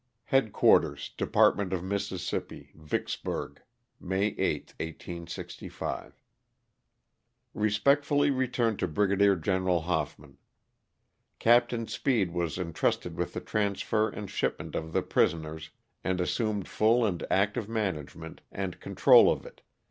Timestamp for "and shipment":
14.09-14.73